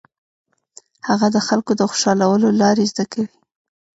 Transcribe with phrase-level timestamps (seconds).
[1.07, 3.29] هغه د خلکو د خوشالولو لارې زده کوي.